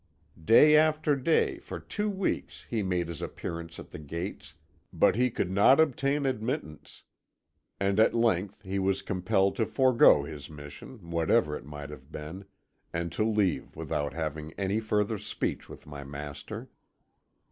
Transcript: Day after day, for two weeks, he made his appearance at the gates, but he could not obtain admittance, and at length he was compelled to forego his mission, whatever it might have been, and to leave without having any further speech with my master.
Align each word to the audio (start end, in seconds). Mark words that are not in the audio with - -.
Day 0.43 0.75
after 0.75 1.15
day, 1.15 1.59
for 1.59 1.79
two 1.79 2.09
weeks, 2.09 2.65
he 2.67 2.81
made 2.81 3.07
his 3.07 3.21
appearance 3.21 3.77
at 3.77 3.91
the 3.91 3.99
gates, 3.99 4.55
but 4.91 5.15
he 5.15 5.29
could 5.29 5.51
not 5.51 5.79
obtain 5.79 6.25
admittance, 6.25 7.03
and 7.79 7.99
at 7.99 8.15
length 8.15 8.63
he 8.63 8.79
was 8.79 9.03
compelled 9.03 9.55
to 9.57 9.67
forego 9.67 10.23
his 10.23 10.49
mission, 10.49 11.11
whatever 11.11 11.55
it 11.55 11.65
might 11.65 11.91
have 11.91 12.11
been, 12.11 12.45
and 12.91 13.11
to 13.11 13.23
leave 13.23 13.75
without 13.75 14.11
having 14.15 14.53
any 14.53 14.79
further 14.79 15.19
speech 15.19 15.69
with 15.69 15.85
my 15.85 16.03
master. 16.03 16.67